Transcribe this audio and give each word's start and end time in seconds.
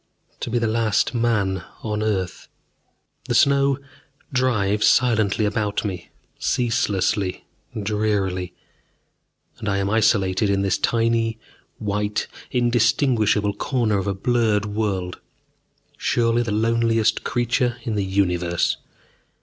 To 0.39 0.49
be 0.49 0.57
the 0.57 0.65
last 0.65 1.13
man 1.13 1.63
on 1.83 2.01
earth.... 2.01 2.47
The 3.25 3.35
snow 3.35 3.77
drives 4.33 4.87
silently 4.87 5.45
about 5.45 5.85
me, 5.85 6.09
ceaselessly, 6.39 7.45
drearily. 7.79 8.55
And 9.59 9.69
I 9.69 9.77
am 9.77 9.91
isolated 9.91 10.49
in 10.49 10.63
this 10.63 10.79
tiny 10.79 11.37
white, 11.77 12.27
indistinguishable 12.49 13.53
corner 13.53 13.99
of 13.99 14.07
a 14.07 14.15
blurred 14.15 14.65
world, 14.65 15.19
surely 15.97 16.41
the 16.41 16.51
loneliest 16.51 17.23
creature 17.23 17.77
in 17.83 17.93
the 17.93 18.03
universe. 18.03 18.77